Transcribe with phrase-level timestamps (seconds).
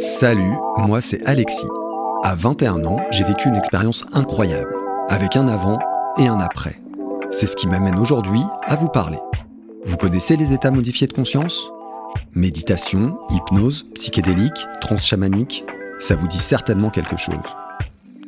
[0.00, 1.66] Salut, moi c'est Alexis.
[2.22, 4.74] À 21 ans, j'ai vécu une expérience incroyable,
[5.10, 5.78] avec un avant
[6.16, 6.80] et un après.
[7.30, 9.18] C'est ce qui m'amène aujourd'hui à vous parler.
[9.84, 11.70] Vous connaissez les états modifiés de conscience?
[12.32, 15.66] Méditation, hypnose, psychédélique, trance chamanique,
[15.98, 17.36] ça vous dit certainement quelque chose.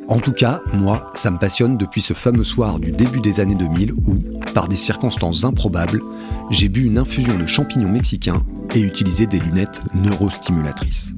[0.09, 3.55] En tout cas, moi, ça me passionne depuis ce fameux soir du début des années
[3.55, 4.19] 2000 où,
[4.53, 6.03] par des circonstances improbables,
[6.51, 8.43] j'ai bu une infusion de champignons mexicains
[8.75, 11.15] et utilisé des lunettes neurostimulatrices.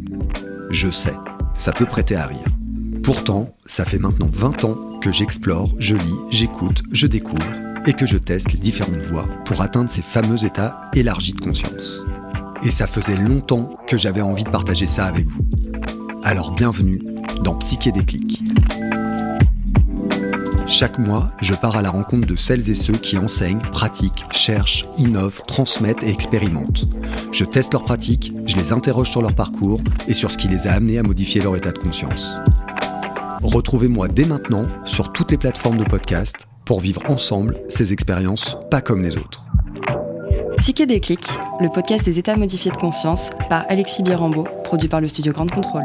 [0.74, 1.14] Je sais,
[1.54, 2.48] ça peut prêter à rire.
[3.04, 7.46] Pourtant, ça fait maintenant 20 ans que j'explore, je lis, j'écoute, je découvre
[7.86, 12.02] et que je teste les différentes voies pour atteindre ces fameux états élargis de conscience.
[12.64, 15.46] Et ça faisait longtemps que j'avais envie de partager ça avec vous.
[16.24, 16.98] Alors bienvenue
[17.44, 18.42] dans Psyché Déclic.
[20.76, 24.88] Chaque mois, je pars à la rencontre de celles et ceux qui enseignent, pratiquent, cherchent,
[24.98, 26.88] innovent, transmettent et expérimentent.
[27.30, 30.66] Je teste leurs pratiques, je les interroge sur leur parcours et sur ce qui les
[30.66, 32.26] a amenés à modifier leur état de conscience.
[33.40, 38.80] Retrouvez-moi dès maintenant sur toutes les plateformes de podcast pour vivre ensemble ces expériences pas
[38.80, 39.46] comme les autres.
[40.58, 41.24] Psyché Déclic,
[41.60, 45.52] le podcast des états modifiés de conscience par Alexis Birambeau, produit par le studio Grande
[45.52, 45.84] Contrôle.